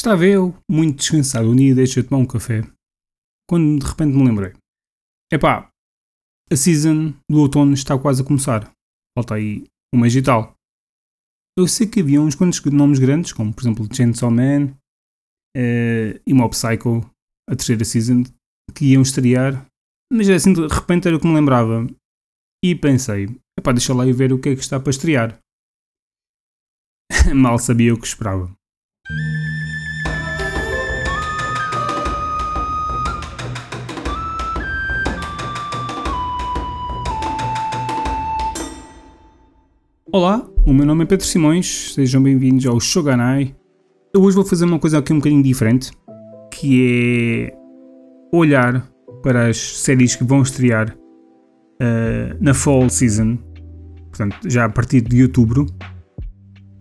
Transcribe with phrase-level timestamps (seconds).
[0.00, 2.62] Estava eu, muito descansado, um dia deixei de tomar um café,
[3.46, 4.54] quando de repente me lembrei.
[5.30, 5.70] Epá,
[6.50, 8.72] a season do outono está quase a começar.
[9.14, 9.62] Falta aí
[9.94, 10.54] um mês e tal.
[11.54, 14.68] Eu sei que havia uns quantos nomes grandes, como por exemplo Chainsaw Man
[15.54, 17.00] uh, e Mob Psycho,
[17.46, 18.22] a terceira season,
[18.74, 19.66] que iam estrear,
[20.10, 21.86] mas é assim de repente era o que me lembrava.
[22.64, 23.28] E pensei,
[23.58, 25.38] epá, deixa lá ir ver o que é que está para estrear.
[27.36, 28.50] Mal sabia o que esperava.
[40.12, 43.54] Olá, o meu nome é Pedro Simões, sejam bem-vindos ao Shoganai.
[44.12, 45.92] Eu hoje vou fazer uma coisa aqui um bocadinho diferente,
[46.50, 48.90] que é olhar
[49.22, 53.38] para as séries que vão estrear uh, na Fall Season,
[54.08, 55.66] portanto, já a partir de outubro,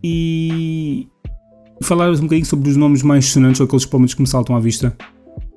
[0.04, 1.08] e
[1.84, 4.60] falar-vos um bocadinho sobre os nomes mais sonantes, ou aqueles menos que me saltam à
[4.60, 4.98] vista,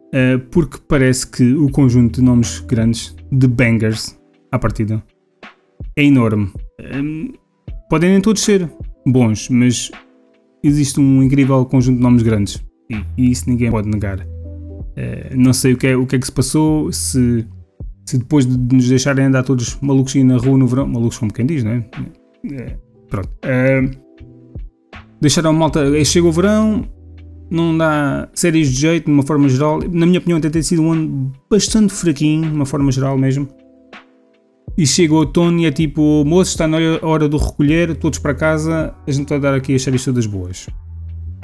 [0.08, 4.14] uh, porque parece que o conjunto de nomes grandes, de bangers,
[4.50, 5.02] à partida,
[5.96, 6.52] é enorme.
[6.94, 7.32] Um,
[7.92, 8.72] Podem nem todos ser
[9.06, 9.90] bons, mas
[10.64, 14.18] existe um incrível conjunto de nomes grandes e, e isso ninguém pode negar.
[14.20, 17.46] Uh, não sei o que, é, o que é que se passou, se,
[18.06, 21.44] se depois de nos deixarem andar todos malucos na rua no verão, malucos como quem
[21.44, 21.78] diz, não é?
[22.46, 22.78] Uh,
[23.10, 23.28] pronto.
[23.44, 23.90] Uh,
[25.20, 26.02] deixaram malta.
[26.02, 26.88] Chega o verão,
[27.50, 29.80] não dá séries de jeito, de uma forma geral.
[29.90, 33.46] Na minha opinião, até tem sido um ano bastante fraquinho, de uma forma geral mesmo.
[34.76, 38.34] E chega o outono e é tipo, moço, está na hora do recolher, todos para
[38.34, 40.66] casa, a gente vai dar aqui as séries todas boas.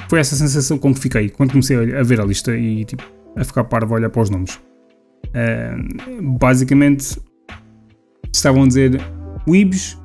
[0.08, 3.02] Foi essa sensação com que fiquei quando comecei a ver a lista e tipo,
[3.36, 4.58] a ficar parvo a olhar para os nomes.
[5.26, 7.20] Uh, basicamente,
[8.32, 9.00] estavam a dizer:
[9.46, 9.98] Weebs,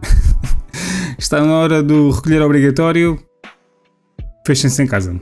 [1.17, 3.17] está na hora do recolher obrigatório,
[4.45, 5.19] fechem-se em casa.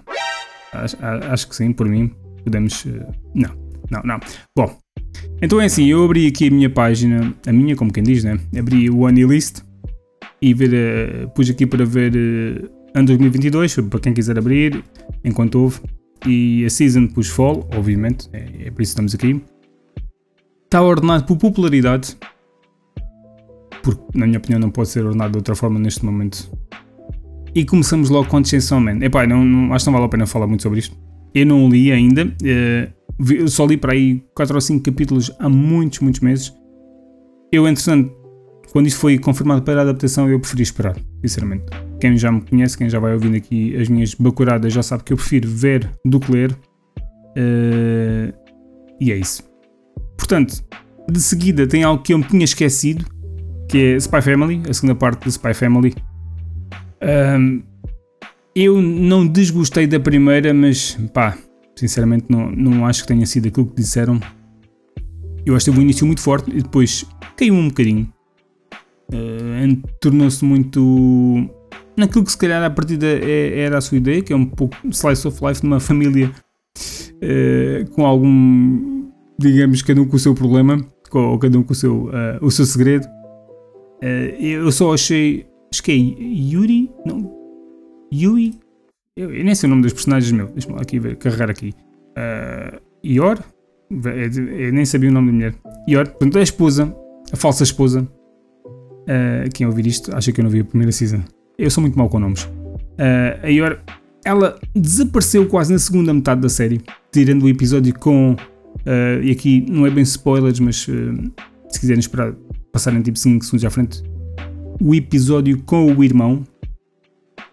[0.74, 0.98] Acho,
[1.30, 2.12] acho, que sim, por mim,
[2.44, 2.86] podemos.
[2.86, 3.56] Uh, não,
[3.92, 4.20] não, não.
[4.56, 4.76] Bom,
[5.42, 8.40] então é assim, eu abri aqui a minha página, a minha, como quem diz, né?
[8.58, 9.62] Abri o Anilist
[10.42, 14.84] e ver, uh, pus aqui para ver uh, ano 2022, para quem quiser abrir,
[15.24, 15.80] enquanto houve.
[16.28, 19.42] E a Season pus Fall, obviamente, é, é por isso que estamos aqui.
[20.66, 22.16] Está ordenado por popularidade,
[23.82, 26.52] porque na minha opinião não pode ser ordenado de outra forma neste momento.
[27.54, 29.00] E começamos logo com Chainsaw Man.
[29.02, 30.96] Epá, não, não, acho que não vale a pena falar muito sobre isto.
[31.34, 32.26] Eu não li ainda.
[32.26, 36.54] Uh, eu só li para aí 4 ou 5 capítulos há muitos, muitos meses.
[37.52, 38.16] Eu, entretanto,
[38.72, 41.66] quando isso foi confirmado para a adaptação, eu preferi esperar, sinceramente.
[42.00, 45.12] Quem já me conhece, quem já vai ouvindo aqui as minhas bacuradas, já sabe que
[45.12, 46.52] eu prefiro ver do que ler.
[47.38, 48.34] Uh,
[49.00, 49.44] e é isso.
[50.18, 50.64] Portanto,
[51.10, 53.06] de seguida tem algo que eu me tinha esquecido,
[53.68, 55.94] que é Spy Family, a segunda parte de Spy Family.
[57.02, 57.62] Um,
[58.56, 61.38] eu não desgostei da primeira, mas pá,
[61.82, 64.20] Sinceramente, não, não acho que tenha sido aquilo que disseram.
[65.44, 68.08] Eu acho que teve um início muito forte e depois caiu um bocadinho.
[69.12, 71.50] Uh, Tornou-se muito
[71.98, 74.78] naquilo que se calhar a partida é, era a sua ideia, que é um pouco
[74.92, 76.32] slice of life de uma família
[77.16, 79.10] uh, com algum,
[79.40, 82.12] digamos, cada um com o seu problema, ou cada um com o seu, uh,
[82.44, 83.08] o seu segredo.
[84.40, 87.28] Eu só achei, acho que é Yuri, não,
[88.14, 88.54] Yui,
[89.16, 90.48] eu, eu, nem sei o nome dos personagens meu.
[90.48, 91.74] Deixa-me aqui ver, carregar aqui.
[92.12, 93.40] Uh, Ior?
[93.90, 95.56] Eu nem sabia o nome da mulher.
[95.88, 96.96] Ior, portanto, a esposa,
[97.32, 98.08] a falsa esposa.
[99.04, 101.22] Uh, quem ouvir isto acha que eu não vi a primeira season.
[101.58, 102.44] Eu sou muito mau com nomes.
[102.44, 103.82] Uh, a Ior,
[104.24, 106.80] ela desapareceu quase na segunda metade da série,
[107.12, 108.34] tirando o episódio com.
[108.34, 110.88] Uh, e aqui não é bem spoilers, mas
[111.70, 112.34] se quiserem esperar,
[112.72, 114.02] passarem tipo 5 segundos à frente.
[114.82, 116.44] O episódio com o irmão,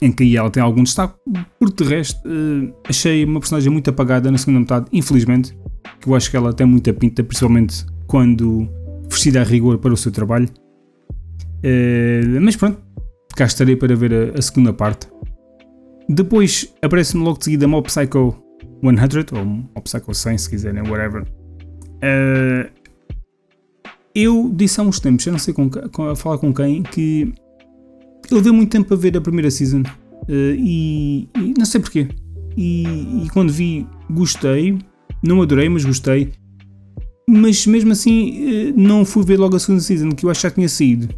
[0.00, 1.14] em que ela tem algum destaque.
[1.59, 5.56] Por de resto, uh, achei uma personagem muito apagada na segunda metade, infelizmente,
[6.00, 8.69] que eu acho que ela tem muita pinta, principalmente quando
[9.10, 10.48] vestida a rigor para o seu trabalho.
[11.64, 12.78] Uh, mas pronto,
[13.34, 15.08] cá estarei para ver a, a segunda parte.
[16.08, 18.34] Depois aparece-me logo de seguida Mob Psycho
[18.82, 21.22] 100, ou Mob Psycho 100, se quiserem, whatever.
[22.02, 22.70] Uh,
[24.14, 27.32] eu disse há uns tempos, eu não sei com, com, a falar com quem, que
[28.30, 32.08] eu levei muito tempo a ver a primeira season uh, e, e, não sei porquê.
[32.56, 32.84] E,
[33.25, 34.78] e, quando vi, gostei.
[35.22, 36.32] Não adorei, mas gostei.
[37.28, 40.48] Mas mesmo assim, uh, não fui ver logo a segunda season, que eu acho que
[40.48, 41.08] já tinha saído.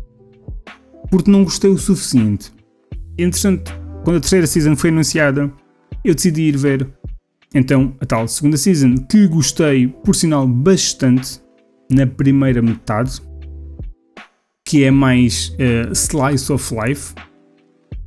[1.10, 2.52] Porque não gostei o suficiente.
[3.18, 3.72] Entretanto,
[4.04, 5.52] quando a terceira season foi anunciada,
[6.04, 6.88] eu decidi ir ver.
[7.54, 11.40] Então, a tal segunda season, que gostei, por sinal, bastante
[11.90, 13.20] na primeira metade
[14.70, 17.12] que é mais uh, slice of life.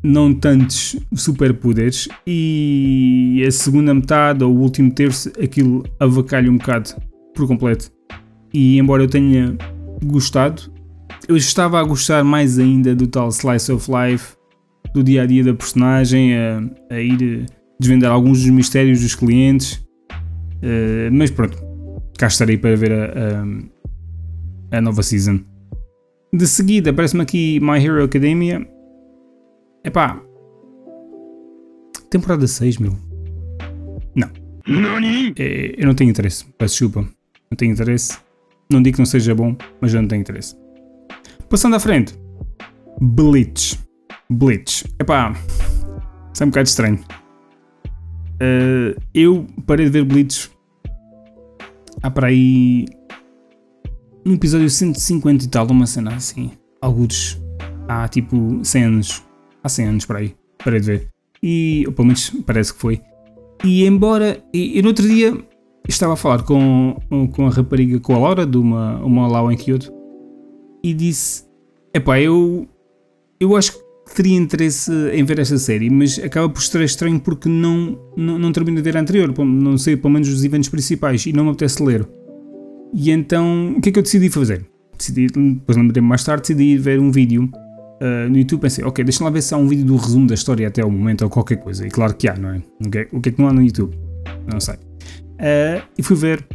[0.01, 6.92] não tantos superpoderes e a segunda metade ou o último terço aquilo avacalha um bocado
[7.36, 7.92] por completo.
[8.54, 9.57] E embora eu tenha
[10.06, 10.71] gostado,
[11.27, 14.38] eu estava a gostar mais ainda do tal slice of life,
[14.94, 17.45] do dia a dia da personagem, a, a ir
[17.77, 19.86] desvendar alguns dos mistérios dos clientes.
[20.63, 21.57] Uh, mas pronto,
[22.18, 23.06] cá estarei para ver a,
[24.71, 25.51] a, a nova season.
[26.33, 28.68] De seguida, aparece-me aqui My Hero Academia.
[29.83, 30.19] Epá.
[32.09, 32.97] Temporada 6, meu.
[34.15, 34.30] Não.
[35.38, 36.45] É, eu não tenho interesse.
[36.57, 37.07] Peço desculpa.
[37.51, 38.18] Não tenho interesse.
[38.68, 40.56] Não digo que não seja bom, mas eu não tenho interesse.
[41.47, 42.18] Passando à frente.
[43.00, 43.80] Bleach.
[44.27, 44.85] Bleach.
[45.00, 45.33] Epá.
[46.33, 47.00] Isso é um bocado estranho.
[48.41, 50.50] Uh, eu parei de ver Bleach
[52.01, 52.85] há para aí
[54.25, 57.41] no episódio 150 e tal, uma cena assim, alguns
[57.87, 59.23] há tipo 100 anos,
[59.63, 61.07] há 100 anos para aí, parei de ver.
[61.41, 63.01] E, ou pelo menos parece que foi.
[63.63, 65.37] E embora, e, e no outro dia
[65.87, 66.97] estava a falar com,
[67.33, 69.91] com a rapariga, com a Laura, de uma, uma Lau em Kyoto,
[70.83, 71.45] e disse:
[71.93, 72.67] Epá, eu,
[73.39, 77.49] eu acho que teria interesse em ver esta série, mas acaba por ser estranho porque
[77.49, 81.25] não, não, não termino de ver a anterior, não sei, pelo menos os eventos principais,
[81.25, 82.07] e não me apetece ler.
[82.94, 84.66] E então, o que é que eu decidi fazer?
[84.98, 87.50] Decidi, depois lembrei-me mais tarde, decidi ver um vídeo
[88.01, 88.62] uh, no YouTube.
[88.62, 90.92] Pensei, ok, deixa lá ver se há um vídeo do resumo da história até ao
[90.92, 91.88] momento ou qualquer coisa.
[91.88, 92.62] E claro que há, não é?
[92.80, 93.98] O que é, é que não há no YouTube?
[94.51, 94.75] Não sei.
[94.75, 96.45] Uh, e fui ver.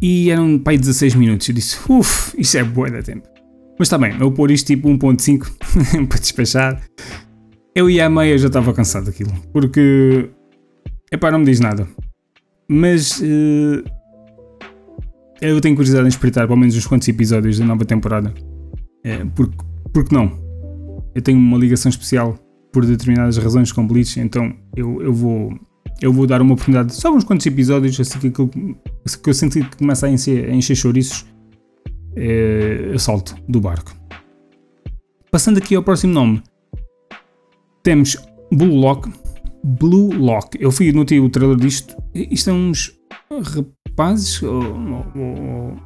[0.00, 1.48] E eram aí 16 minutos.
[1.48, 3.28] Eu disse, uff, isto é boa da tempo.
[3.78, 6.82] Mas está bem, eu pôr isto tipo 1.5 para despachar.
[7.74, 9.32] Eu ia à meia já estava cansado daquilo.
[9.52, 10.30] Porque.
[11.12, 11.86] Epá, não me diz nada.
[12.68, 13.20] Mas.
[13.20, 13.97] Uh,
[15.40, 18.32] eu tenho curiosidade em espreitar pelo menos uns quantos episódios da nova temporada.
[19.04, 19.56] É, porque,
[19.92, 20.38] porque não?
[21.14, 22.38] Eu tenho uma ligação especial
[22.72, 25.58] por determinadas razões com Bleach, então eu, eu vou
[26.00, 28.42] eu vou dar uma oportunidade só uns quantos episódios, assim que,
[29.04, 31.26] assim que eu sinto que começa a encher, a encher chouriços,
[32.14, 33.92] é, eu salto do barco.
[35.30, 36.42] Passando aqui ao próximo nome,
[37.82, 38.16] temos
[38.52, 39.10] Blue Lock.
[39.64, 40.56] Blue Lock.
[40.60, 41.96] Eu fui notei o trailer disto.
[42.14, 42.97] Isto é uns
[43.30, 45.76] rapazes ou, ou,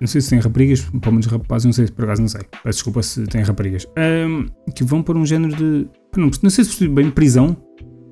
[0.00, 2.40] não sei se tem raparigas, pelo menos rapazes, não sei se por acaso não sei.
[2.62, 3.86] Peço desculpa se tem raparigas.
[3.98, 5.86] Um, que vão para um género de.
[6.16, 7.54] Não, não sei se percebi bem, prisão.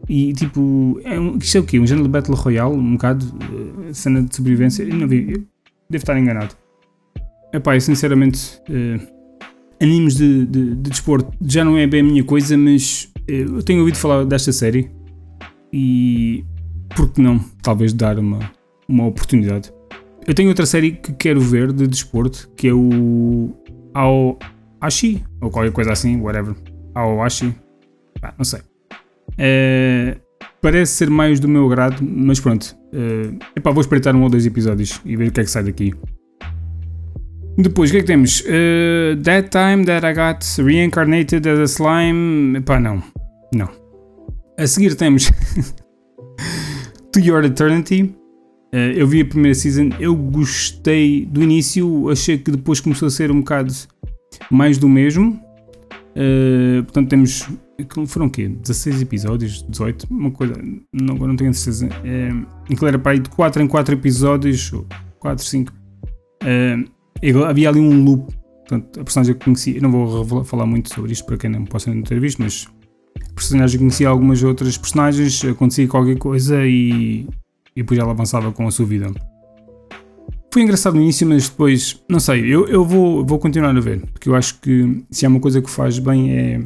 [0.07, 1.79] E tipo, é um, isto é o quê?
[1.79, 4.85] Um género de Battle Royale, um bocado, uh, cena de sobrevivência.
[4.87, 5.47] Não vi,
[5.89, 6.55] devo estar enganado.
[7.53, 9.07] Epá, eu sinceramente, uh,
[9.83, 13.63] animes de, de, de, desporto já não é bem a minha coisa, mas uh, eu
[13.63, 14.91] tenho ouvido falar desta série
[15.73, 16.45] e
[16.99, 18.41] por que não, talvez dar uma,
[18.89, 19.73] uma oportunidade.
[20.27, 23.55] Eu tenho outra série que quero ver de desporto, que é o
[23.95, 26.57] Aoashi, ou qualquer coisa assim, whatever.
[26.97, 27.55] Aoashi,
[28.21, 28.63] ah, não sei.
[29.39, 30.17] É,
[30.61, 32.77] parece ser mais do meu grado, mas pronto.
[32.93, 35.63] É, epá, vou espreitar um ou dois episódios e ver o que é que sai
[35.63, 35.95] daqui.
[37.57, 38.41] Depois, o que é que temos?
[38.41, 42.59] Uh, that time that I got reincarnated as a slime.
[42.59, 43.01] Epá, não.
[43.55, 43.69] Não.
[44.59, 45.31] A seguir temos
[47.19, 48.15] To Your Eternity.
[48.73, 53.11] Uh, eu vi a primeira season, eu gostei do início, achei que depois começou a
[53.11, 53.73] ser um bocado
[54.51, 55.41] mais do mesmo.
[56.15, 57.49] Uh, portanto, temos.
[58.07, 58.49] Foram o quê?
[58.49, 59.65] 16 episódios?
[59.69, 60.07] 18?
[60.09, 60.55] Uma coisa.
[60.93, 61.87] Não, agora não tenho certeza.
[61.87, 64.73] Uh, aquilo era para aí de 4 em 4 episódios,
[65.19, 65.73] 4, 5.
[66.45, 68.33] Uh, havia ali um loop.
[68.69, 69.77] Portanto, a personagem que conheci.
[69.77, 72.69] Eu não vou falar muito sobre isto para quem não possa não ter visto, mas
[73.35, 77.27] personagem conhecia algumas outras personagens, acontecia qualquer coisa e
[77.79, 79.09] e depois ela avançava com a sua vida.
[80.53, 84.01] Foi engraçado no início, mas depois, não sei, eu, eu vou, vou continuar a ver,
[84.07, 86.61] porque eu acho que se há uma coisa que faz bem é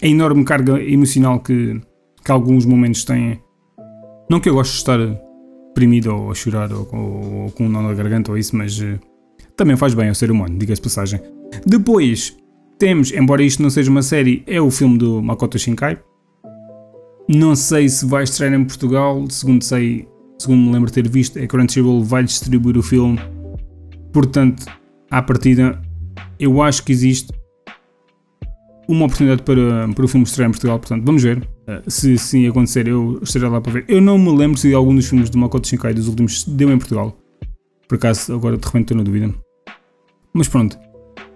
[0.00, 1.80] a enorme carga emocional que,
[2.24, 3.40] que alguns momentos têm.
[4.30, 4.98] Não que eu goste de estar
[5.68, 8.78] deprimido ou a chorar ou, ou, ou com um nó na garganta ou isso, mas
[8.78, 9.00] uh,
[9.56, 11.20] também faz bem ao ser humano, diga-se passagem.
[11.66, 12.36] Depois
[12.78, 15.98] temos, embora isto não seja uma série, é o filme do Makoto Shinkai.
[17.28, 20.08] Não sei se vai estrear em Portugal, segundo sei,
[20.38, 23.18] segundo me lembro de ter visto, a Crunchyroll vai distribuir o filme.
[24.12, 24.64] Portanto,
[25.10, 25.80] à partida,
[26.38, 27.32] eu acho que existe
[28.88, 30.78] uma oportunidade para, para o filme estrear em Portugal.
[30.78, 31.38] Portanto, vamos ver.
[31.38, 33.84] Uh, se sim acontecer, eu estarei lá para ver.
[33.86, 36.78] Eu não me lembro se algum dos filmes do Makoto Shinkai dos últimos deu em
[36.78, 37.14] Portugal.
[37.86, 39.34] Por acaso, agora de repente estou na dúvida.
[40.32, 40.78] Mas pronto.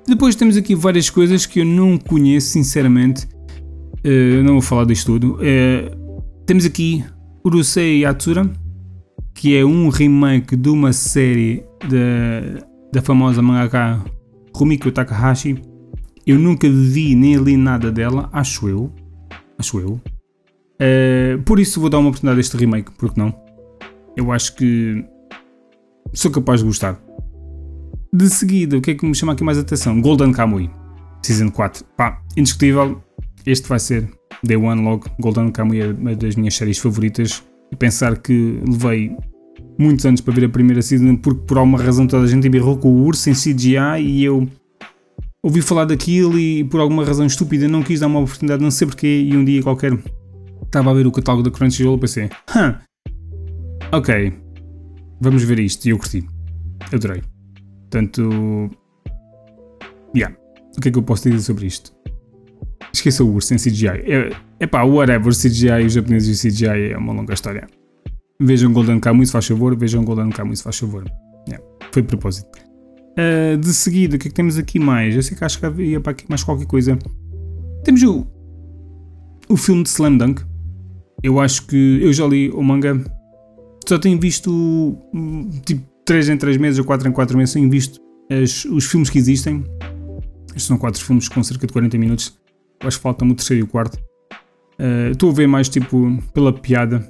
[0.06, 3.26] Depois temos aqui várias coisas que eu não conheço, sinceramente.
[4.04, 5.36] Uh, não vou falar disto tudo.
[5.36, 7.04] Uh, temos aqui
[7.44, 8.50] Urusei Yatsura,
[9.34, 14.02] que é um remake de uma série da, da famosa mangaka
[14.54, 15.62] Rumiko Takahashi.
[16.26, 18.92] Eu nunca vi nem li nada dela, acho eu.
[19.58, 20.00] Acho eu.
[20.80, 23.32] Uh, por isso vou dar uma oportunidade a este remake, porque não?
[24.16, 25.04] Eu acho que
[26.12, 27.00] sou capaz de gostar.
[28.14, 29.98] De seguida, o que é que me chama aqui mais atenção?
[29.98, 30.70] Golden Kamuy,
[31.22, 31.82] Season 4.
[31.96, 33.02] Pá, indiscutível.
[33.46, 34.06] Este vai ser
[34.44, 35.08] Day One logo.
[35.18, 37.42] Golden Kamuy é uma das minhas séries favoritas.
[37.72, 39.16] E pensar que levei
[39.78, 42.76] muitos anos para ver a primeira season porque por alguma razão toda a gente embirrou
[42.76, 44.46] com o urso em CGI e eu
[45.42, 48.86] ouvi falar daquilo e por alguma razão estúpida não quis dar uma oportunidade, não sei
[48.86, 49.98] porquê, e um dia qualquer
[50.66, 52.78] estava a ver o catálogo da Crunchyroll e pensei, hã,
[53.90, 54.34] ok,
[55.18, 56.26] vamos ver isto, e eu curti,
[56.92, 57.22] adorei.
[57.92, 58.70] Portanto,
[60.16, 60.34] yeah,
[60.74, 61.92] o que é que eu posso dizer sobre isto?
[62.90, 63.86] Esqueça o urso em CGI.
[63.86, 64.30] É,
[64.60, 67.66] é pá, whatever, CGI, os japoneses e CGI é uma longa história.
[68.40, 71.04] Vejam Golden Kamuy se faz favor, vejam Golden Kamuy se faz favor.
[71.46, 72.48] Yeah, foi de propósito.
[73.12, 75.14] Uh, de seguida, o que é que temos aqui mais?
[75.14, 76.98] Eu sei que acho que havia para aqui mais qualquer coisa.
[77.84, 78.26] Temos o,
[79.50, 80.42] o filme de Slam Dunk.
[81.22, 83.04] Eu acho que eu já li o manga.
[83.86, 84.96] Só tenho visto
[85.66, 87.54] tipo 3 em 3 meses ou 4 em 4 meses.
[87.54, 89.64] Tenho visto as, os filmes que existem.
[90.48, 92.38] Estes são 4 filmes com cerca de 40 minutos.
[92.80, 93.96] Acho que falta-me o terceiro e o quarto.
[94.78, 97.00] Uh, estou a ver mais tipo pela piada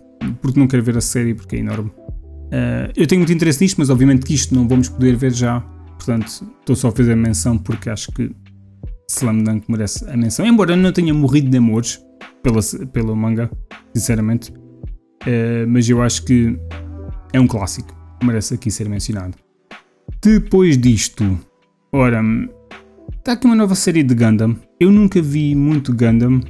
[0.41, 1.91] porque não quero ver a série, porque é enorme.
[1.91, 5.61] Uh, eu tenho muito interesse nisto, mas obviamente que isto não vamos poder ver já,
[5.97, 6.27] portanto
[6.61, 8.31] estou só a fazer a menção porque acho que
[9.09, 10.47] Slam Dunk merece a menção.
[10.47, 11.99] Embora eu não tenha morrido de amores
[12.43, 12.61] pela,
[12.93, 13.51] pelo manga,
[13.95, 16.59] sinceramente, uh, mas eu acho que
[17.33, 17.95] é um clássico,
[18.25, 19.35] merece aqui ser mencionado.
[20.23, 21.39] Depois disto,
[21.93, 22.23] ora,
[23.19, 24.57] está aqui uma nova série de Gundam.
[24.79, 26.41] Eu nunca vi muito Gundam.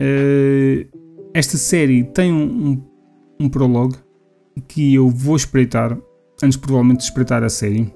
[0.00, 0.88] Uh,
[1.34, 2.88] esta série tem um, um
[3.40, 3.96] um prologue
[4.66, 5.96] que eu vou espreitar,
[6.42, 7.92] antes provavelmente de espreitar a série,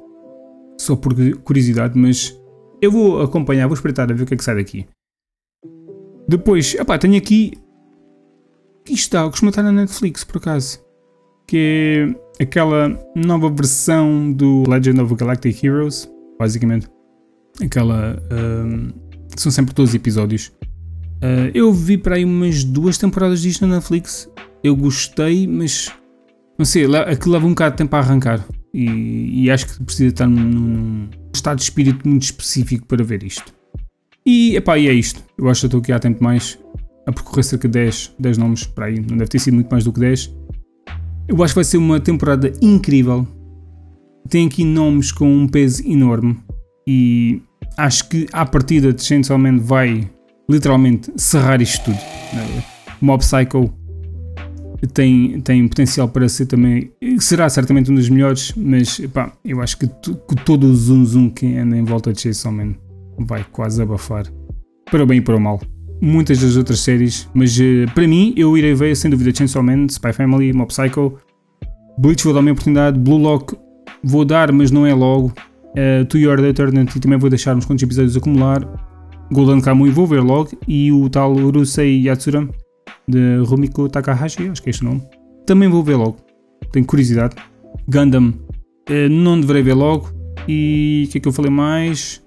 [0.78, 2.38] só por curiosidade, mas
[2.80, 4.86] eu vou acompanhar, vou espreitar a ver o que é que sai daqui.
[6.28, 7.52] Depois, opá, tenho aqui.
[8.80, 10.80] Aqui está, costuma estar na Netflix por acaso.
[11.46, 16.88] Que é aquela nova versão do Legend of Galactic Heroes, basicamente.
[17.62, 18.22] Aquela.
[18.30, 18.90] Um,
[19.36, 20.52] são sempre 12 episódios.
[21.22, 24.28] Uh, eu vi para aí umas duas temporadas disto na Netflix
[24.62, 25.92] eu gostei, mas
[26.58, 30.10] não sei, aquilo leva um bocado de tempo a arrancar e, e acho que precisa
[30.10, 33.52] estar num, num, estado de espírito muito específico para ver isto.
[34.24, 35.22] E, epá, e é isto.
[35.36, 36.58] Eu acho que estou aqui há tempo mais
[37.06, 39.82] a percorrer cerca de 10, 10 nomes para aí, não deve ter sido muito mais
[39.82, 40.32] do que 10.
[41.32, 43.26] Eu acho que vai ser uma temporada incrível.
[44.28, 46.38] Tem aqui nomes com um peso enorme
[46.86, 47.40] e
[47.78, 50.10] acho que à partida de Chainsaw Man vai
[50.48, 51.98] literalmente cerrar isto tudo.
[53.00, 53.72] Mob Psycho
[54.92, 59.00] tem, tem potencial para ser também, será certamente um dos melhores, mas
[59.42, 62.74] eu acho que, que todo o zoom zoom que anda em volta de Chainsaw Man
[63.18, 64.26] vai quase abafar,
[64.90, 65.62] para o bem e para o mal.
[66.04, 69.86] Muitas das outras séries, mas uh, para mim eu irei ver sem dúvida Chainsaw Man,
[69.88, 71.16] Spy Family, Mob Psycho,
[71.96, 73.56] Bleach vou dar uma oportunidade, Blue Lock
[74.02, 75.32] vou dar, mas não é logo.
[75.72, 78.66] Uh, to Your Eternity também vou deixar uns quantos episódios acumular.
[79.30, 80.50] Golden Kamuy vou ver logo.
[80.66, 82.48] E o tal Urusei Yatsura
[83.06, 85.02] de Rumiko Takahashi, acho que é este o nome.
[85.46, 86.16] Também vou ver logo,
[86.72, 87.36] tenho curiosidade.
[87.88, 88.34] Gundam,
[88.88, 90.10] eh, não deverei ver logo.
[90.48, 92.22] E o que é que eu falei mais?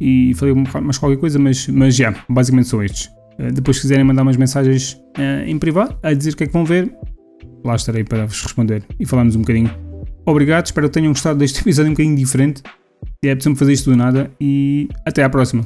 [0.00, 3.10] E falei mais qualquer coisa, mas, mas já, basicamente são estes.
[3.40, 6.46] Eh, depois, se quiserem mandar umas mensagens eh, em privado a dizer o que é
[6.46, 6.94] que vão ver,
[7.64, 9.70] lá estarei para vos responder e falarmos um bocadinho.
[10.26, 12.62] Obrigado, espero que tenham gostado deste episódio um bocadinho diferente.
[13.24, 15.64] É preciso fazer isto do nada e até à próxima.